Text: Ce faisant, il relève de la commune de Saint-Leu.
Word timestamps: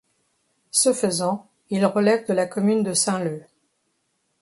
Ce 0.71 0.93
faisant, 0.93 1.47
il 1.69 1.85
relève 1.85 2.25
de 2.27 2.33
la 2.33 2.47
commune 2.47 2.81
de 2.81 2.91
Saint-Leu. 2.95 3.43